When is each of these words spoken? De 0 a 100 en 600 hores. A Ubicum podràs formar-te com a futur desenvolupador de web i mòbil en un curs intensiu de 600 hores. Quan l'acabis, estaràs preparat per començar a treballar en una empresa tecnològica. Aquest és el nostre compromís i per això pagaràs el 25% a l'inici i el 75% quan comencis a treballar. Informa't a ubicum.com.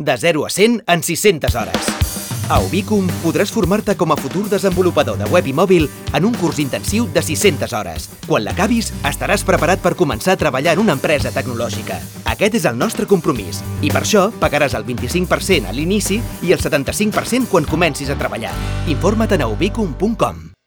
De 0.00 0.16
0 0.16 0.46
a 0.46 0.50
100 0.50 0.84
en 0.86 1.02
600 1.02 1.54
hores. 1.54 1.76
A 2.48 2.56
Ubicum 2.64 3.04
podràs 3.20 3.52
formar-te 3.52 3.94
com 4.00 4.10
a 4.10 4.16
futur 4.16 4.46
desenvolupador 4.48 5.20
de 5.20 5.28
web 5.28 5.46
i 5.46 5.52
mòbil 5.52 5.84
en 6.16 6.24
un 6.24 6.32
curs 6.40 6.58
intensiu 6.58 7.04
de 7.12 7.20
600 7.22 7.74
hores. 7.76 8.08
Quan 8.24 8.46
l'acabis, 8.46 8.90
estaràs 9.04 9.44
preparat 9.44 9.84
per 9.84 9.94
començar 10.00 10.34
a 10.34 10.40
treballar 10.40 10.74
en 10.74 10.82
una 10.86 10.96
empresa 10.96 11.30
tecnològica. 11.36 12.00
Aquest 12.32 12.56
és 12.62 12.66
el 12.66 12.80
nostre 12.80 13.06
compromís 13.06 13.60
i 13.84 13.92
per 13.92 14.02
això 14.02 14.30
pagaràs 14.40 14.74
el 14.74 14.88
25% 14.88 15.68
a 15.68 15.76
l'inici 15.76 16.18
i 16.40 16.54
el 16.56 16.64
75% 16.64 17.52
quan 17.52 17.68
comencis 17.68 18.08
a 18.08 18.16
treballar. 18.16 18.56
Informa't 18.88 19.36
a 19.36 19.52
ubicum.com. 19.52 20.50